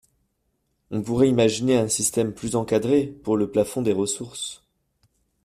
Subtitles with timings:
[0.89, 4.63] On pourrait imaginer un système plus encadré pour le plafond des ressources.